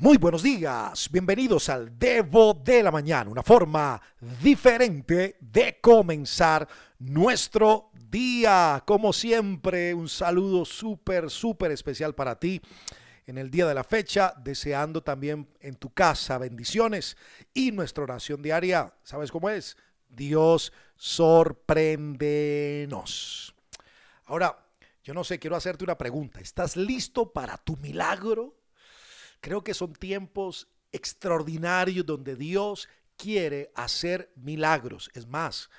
[0.00, 4.00] Muy buenos días, bienvenidos al Devo de la Mañana, una forma
[4.42, 6.66] diferente de comenzar
[6.98, 8.82] nuestro día.
[8.86, 12.62] Como siempre, un saludo súper, súper especial para ti
[13.26, 17.18] en el día de la fecha, deseando también en tu casa bendiciones
[17.52, 19.76] y nuestra oración diaria, ¿sabes cómo es?
[20.08, 23.54] Dios sorpréndenos.
[24.24, 24.66] Ahora,
[25.04, 26.40] yo no sé, quiero hacerte una pregunta.
[26.40, 28.59] ¿Estás listo para tu milagro?
[29.40, 35.10] Creo que son tiempos extraordinarios donde Dios quiere hacer milagros.
[35.14, 35.70] Es más,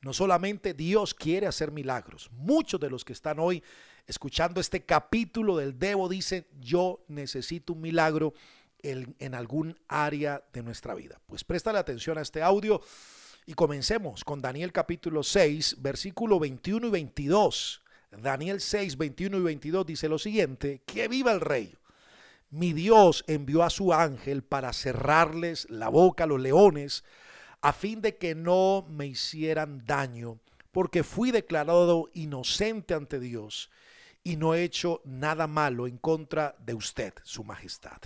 [0.00, 2.30] no solamente Dios quiere hacer milagros.
[2.32, 3.62] Muchos de los que están hoy
[4.06, 8.34] escuchando este capítulo del Debo dicen, yo necesito un milagro
[8.80, 11.20] en, algún área de nuestra vida.
[11.26, 12.80] Pues préstale atención a este audio
[13.46, 17.82] y comencemos con Daniel capítulo 6, versículo 21 y 22.
[18.22, 21.74] Daniel 6, 21 y 22 dice lo siguiente, que viva el rey
[22.50, 27.04] mi Dios envió a su ángel para cerrarles la boca a los leones,
[27.60, 30.40] a fin de que no me hicieran daño,
[30.72, 33.70] porque fui declarado inocente ante Dios
[34.22, 37.98] y no he hecho nada malo en contra de usted, su majestad.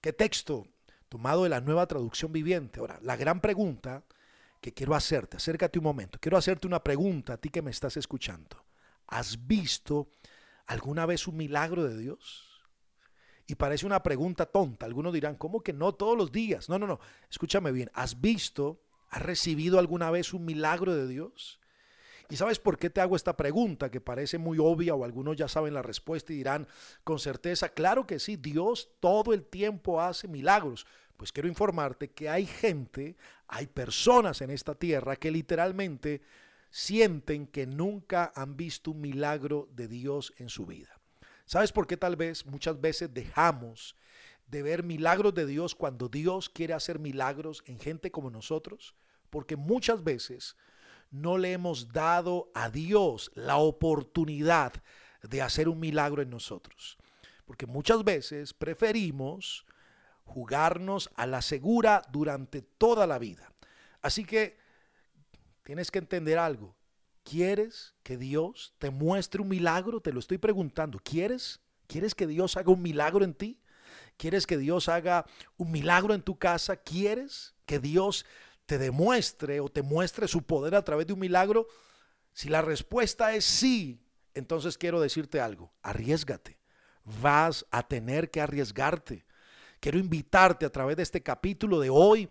[0.00, 0.66] ¿Qué texto?
[1.08, 2.80] Tomado de la nueva traducción viviente.
[2.80, 4.04] Ahora, la gran pregunta
[4.60, 7.96] que quiero hacerte, acércate un momento, quiero hacerte una pregunta a ti que me estás
[7.96, 8.64] escuchando.
[9.06, 10.10] ¿Has visto
[10.66, 12.49] alguna vez un milagro de Dios?
[13.50, 14.86] Y parece una pregunta tonta.
[14.86, 16.68] Algunos dirán, ¿cómo que no todos los días?
[16.68, 17.00] No, no, no.
[17.28, 17.90] Escúchame bien.
[17.94, 21.58] ¿Has visto, has recibido alguna vez un milagro de Dios?
[22.28, 25.48] ¿Y sabes por qué te hago esta pregunta que parece muy obvia o algunos ya
[25.48, 26.68] saben la respuesta y dirán
[27.02, 30.86] con certeza, claro que sí, Dios todo el tiempo hace milagros.
[31.16, 33.16] Pues quiero informarte que hay gente,
[33.48, 36.22] hay personas en esta tierra que literalmente
[36.70, 40.99] sienten que nunca han visto un milagro de Dios en su vida.
[41.50, 43.96] ¿Sabes por qué tal vez muchas veces dejamos
[44.46, 48.94] de ver milagros de Dios cuando Dios quiere hacer milagros en gente como nosotros?
[49.30, 50.54] Porque muchas veces
[51.10, 54.74] no le hemos dado a Dios la oportunidad
[55.24, 56.96] de hacer un milagro en nosotros.
[57.46, 59.66] Porque muchas veces preferimos
[60.22, 63.52] jugarnos a la segura durante toda la vida.
[64.02, 64.56] Así que
[65.64, 66.76] tienes que entender algo.
[67.30, 70.00] ¿Quieres que Dios te muestre un milagro?
[70.00, 70.98] Te lo estoy preguntando.
[70.98, 71.60] ¿Quieres?
[71.86, 73.60] ¿Quieres que Dios haga un milagro en ti?
[74.16, 75.24] ¿Quieres que Dios haga
[75.56, 76.74] un milagro en tu casa?
[76.74, 78.26] ¿Quieres que Dios
[78.66, 81.68] te demuestre o te muestre su poder a través de un milagro?
[82.32, 84.02] Si la respuesta es sí,
[84.34, 85.72] entonces quiero decirte algo.
[85.82, 86.58] Arriesgate.
[87.04, 89.24] Vas a tener que arriesgarte.
[89.78, 92.28] Quiero invitarte a través de este capítulo de hoy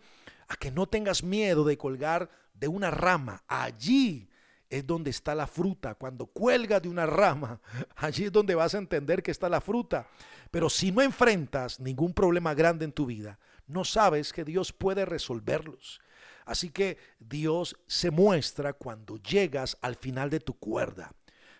[0.50, 3.46] a que no tengas miedo de colgar de una rama.
[3.48, 4.30] Allí
[4.70, 5.96] es donde está la fruta.
[5.96, 7.60] Cuando cuelgas de una rama,
[7.96, 10.08] allí es donde vas a entender que está la fruta.
[10.52, 15.06] Pero si no enfrentas ningún problema grande en tu vida, no sabes que Dios puede
[15.06, 16.02] resolverlos.
[16.46, 21.14] Así que Dios se muestra cuando llegas al final de tu cuerda.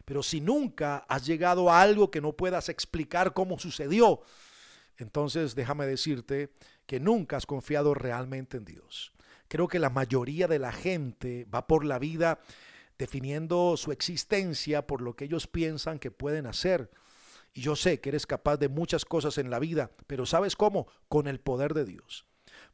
[0.04, 4.22] Pero si nunca has llegado a algo que no puedas explicar cómo sucedió,
[4.98, 6.52] entonces déjame decirte
[6.88, 9.14] que nunca has confiado realmente en Dios.
[9.48, 12.40] Creo que la mayoría de la gente va por la vida
[13.00, 16.92] definiendo su existencia por lo que ellos piensan que pueden hacer.
[17.54, 20.86] Y yo sé que eres capaz de muchas cosas en la vida, pero ¿sabes cómo?
[21.08, 22.26] Con el poder de Dios.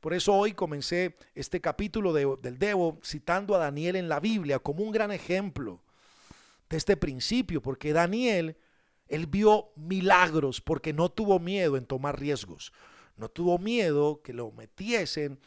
[0.01, 4.83] Por eso hoy comencé este capítulo del Debo citando a Daniel en la Biblia como
[4.83, 5.83] un gran ejemplo
[6.69, 8.57] de este principio, porque Daniel,
[9.07, 12.73] él vio milagros porque no tuvo miedo en tomar riesgos,
[13.15, 15.39] no tuvo miedo que lo metiesen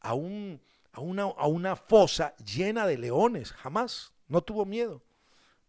[0.00, 0.60] a, un,
[0.92, 4.12] a, una, a una fosa llena de leones, jamás.
[4.28, 5.02] No tuvo miedo,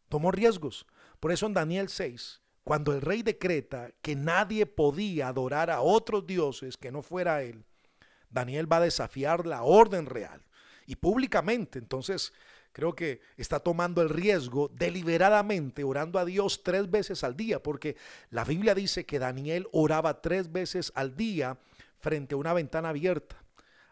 [0.09, 0.85] tomó riesgos.
[1.19, 6.25] Por eso en Daniel 6, cuando el rey decreta que nadie podía adorar a otros
[6.25, 7.65] dioses que no fuera él,
[8.29, 10.45] Daniel va a desafiar la orden real
[10.85, 11.79] y públicamente.
[11.79, 12.33] Entonces,
[12.73, 17.95] creo que está tomando el riesgo deliberadamente, orando a Dios tres veces al día, porque
[18.29, 21.57] la Biblia dice que Daniel oraba tres veces al día
[21.99, 23.41] frente a una ventana abierta.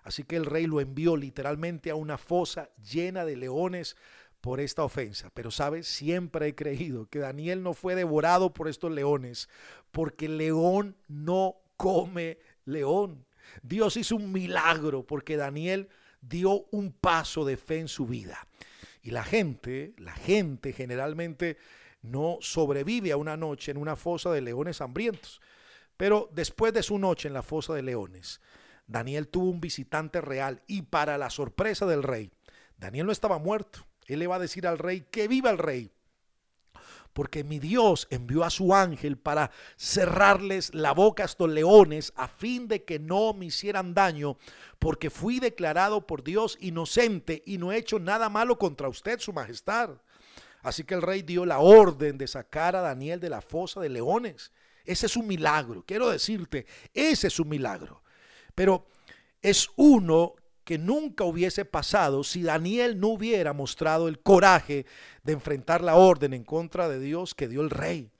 [0.03, 3.97] Así que el rey lo envió literalmente a una fosa llena de leones
[4.45, 5.31] por esta ofensa.
[5.33, 9.49] Pero sabes, siempre he creído que Daniel no fue devorado por estos leones,
[9.89, 13.25] porque león no come león.
[13.63, 15.89] Dios hizo un milagro porque Daniel
[16.21, 18.47] dio un paso de fe en su vida.
[19.01, 21.57] Y la gente, la gente generalmente
[22.03, 25.41] no sobrevive a una noche en una fosa de leones hambrientos.
[25.97, 28.41] Pero después de su noche en la fosa de leones,
[28.85, 32.29] Daniel tuvo un visitante real y para la sorpresa del rey,
[32.77, 33.87] Daniel no estaba muerto.
[34.07, 35.91] Él le va a decir al rey que viva el rey.
[37.13, 42.27] porque mi Dios envió a su ángel para cerrarles la boca a estos leones a
[42.27, 44.37] fin de que no me hicieran daño,
[44.79, 49.31] porque fui declarado por Dios inocente y no he hecho nada malo contra usted, su
[49.31, 49.91] majestad.
[50.61, 53.87] Así que el rey dio la orden de sacar a Daniel de la fosa de
[53.87, 54.51] leones.
[54.83, 58.03] Ese es un milagro, quiero decirte, ese es un milagro.
[58.53, 58.87] Pero
[59.41, 60.35] es uno
[60.65, 64.85] que nunca hubiese pasado si Daniel no hubiera mostrado el coraje
[65.23, 68.11] de enfrentar la orden en contra de Dios que dio el rey.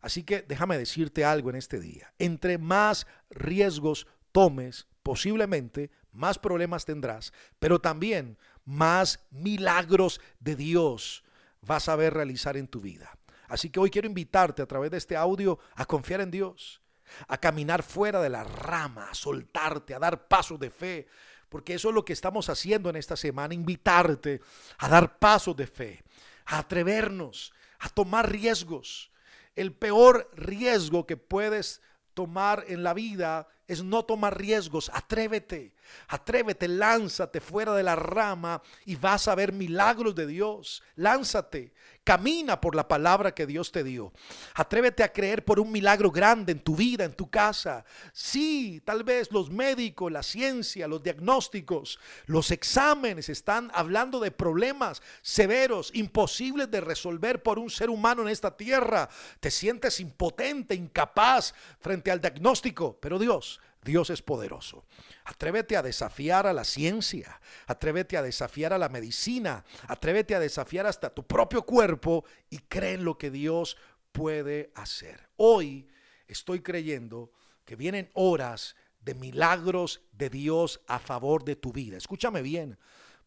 [0.00, 2.14] Así que déjame decirte algo en este día.
[2.18, 11.24] Entre más riesgos tomes, posiblemente más problemas tendrás, pero también más milagros de Dios
[11.62, 13.18] vas a ver realizar en tu vida.
[13.48, 16.80] Así que hoy quiero invitarte a través de este audio a confiar en Dios,
[17.26, 21.08] a caminar fuera de la rama, a soltarte, a dar pasos de fe,
[21.48, 24.40] porque eso es lo que estamos haciendo en esta semana, invitarte
[24.78, 26.02] a dar pasos de fe,
[26.46, 29.10] a atrevernos, a tomar riesgos.
[29.54, 31.82] El peor riesgo que puedes
[32.14, 34.90] tomar en la vida es no tomar riesgos.
[34.92, 35.74] Atrévete,
[36.08, 40.82] atrévete, lánzate fuera de la rama y vas a ver milagros de Dios.
[40.96, 44.14] Lánzate, camina por la palabra que Dios te dio.
[44.54, 47.84] Atrévete a creer por un milagro grande en tu vida, en tu casa.
[48.14, 55.02] Sí, tal vez los médicos, la ciencia, los diagnósticos, los exámenes están hablando de problemas
[55.20, 59.10] severos, imposibles de resolver por un ser humano en esta tierra.
[59.40, 63.57] Te sientes impotente, incapaz frente al diagnóstico, pero Dios
[63.88, 64.84] Dios es poderoso.
[65.24, 70.86] Atrévete a desafiar a la ciencia, atrévete a desafiar a la medicina, atrévete a desafiar
[70.86, 73.78] hasta tu propio cuerpo y cree en lo que Dios
[74.12, 75.30] puede hacer.
[75.36, 75.88] Hoy
[76.26, 77.32] estoy creyendo
[77.64, 81.96] que vienen horas de milagros de Dios a favor de tu vida.
[81.96, 82.78] Escúchame bien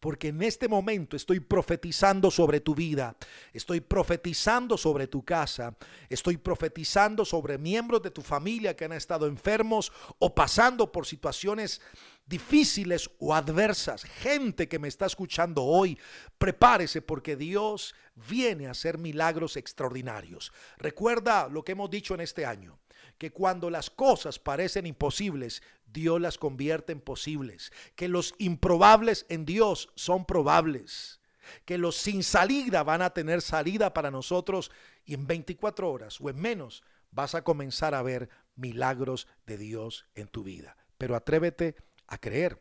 [0.02, 3.14] porque en este momento estoy profetizando sobre tu vida,
[3.52, 5.76] estoy profetizando sobre tu casa,
[6.08, 11.80] estoy profetizando sobre miembros de tu familia que han estado enfermos o pasando por situaciones
[12.26, 14.02] difíciles o adversas.
[14.02, 15.96] Gente que me está escuchando hoy,
[16.36, 20.52] prepárese porque Dios viene a hacer milagros extraordinarios.
[20.78, 22.81] Recuerda lo que hemos dicho en este año
[23.18, 25.62] que cuando las cosas parecen imposibles,
[25.92, 31.20] Dios las convierte en posibles, que los improbables en Dios son probables,
[31.64, 34.70] que los sin salida van a tener salida para nosotros
[35.04, 40.06] y en 24 horas o en menos vas a comenzar a ver milagros de Dios
[40.14, 40.76] en tu vida.
[40.98, 41.76] Pero atrévete
[42.06, 42.60] a creer.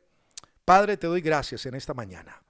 [0.66, 2.42] Padre, te doy gracias en esta mañana.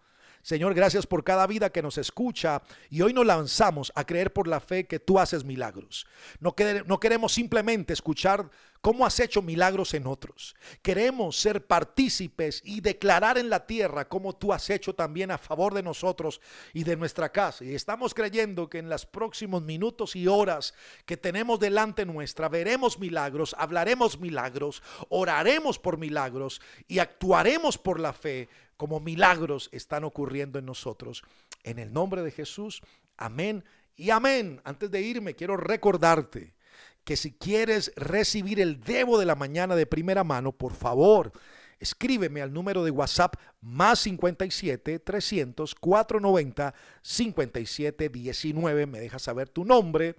[0.42, 4.48] Señor, gracias por cada vida que nos escucha y hoy nos lanzamos a creer por
[4.48, 6.08] la fe que tú haces milagros.
[6.40, 8.50] No, queremos simplemente escuchar
[8.82, 10.56] cómo has hecho milagros en otros.
[10.82, 15.74] Queremos ser partícipes y declarar en la tierra cómo tú has hecho también a favor
[15.74, 16.42] de nosotros
[16.74, 17.64] y de nuestra casa.
[17.64, 20.74] Y estamos creyendo que en los próximos minutos y horas
[21.06, 28.14] que tenemos delante nuestra veremos milagros, hablaremos milagros, oraremos por milagros y actuaremos por la
[28.14, 31.24] fe como milagros están ocurriendo en nosotros.
[31.64, 32.82] En el nombre de Jesús,
[33.16, 33.64] amén
[33.96, 34.60] y amén.
[34.64, 36.56] Antes de irme, quiero recordarte
[37.04, 41.32] que si quieres recibir el Debo de la mañana de primera mano, por favor,
[41.80, 48.86] escríbeme al número de WhatsApp más 57 300 490 57 19.
[48.86, 50.16] Me dejas saber tu nombre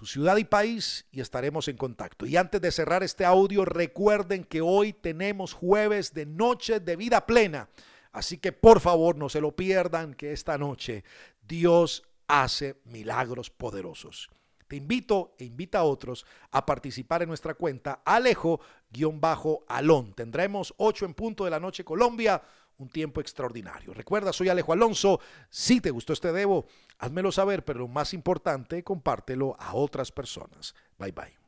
[0.00, 2.24] tu ciudad y país y estaremos en contacto.
[2.24, 7.26] Y antes de cerrar este audio, recuerden que hoy tenemos jueves de noche de vida
[7.26, 7.68] plena.
[8.10, 11.04] Así que por favor no se lo pierdan, que esta noche
[11.42, 14.30] Dios hace milagros poderosos.
[14.70, 18.62] Te invito e invita a otros a participar en nuestra cuenta Alejo-Alón.
[20.14, 22.40] Tendremos 8 en punto de la noche Colombia,
[22.78, 23.92] un tiempo extraordinario.
[23.92, 25.18] Recuerda, soy Alejo Alonso.
[25.48, 26.66] Si te gustó este debo,
[27.00, 30.76] házmelo saber, pero lo más importante, compártelo a otras personas.
[31.00, 31.39] Bye bye.